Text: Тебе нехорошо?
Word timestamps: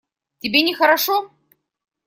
Тебе 0.41 0.63
нехорошо? 0.63 1.17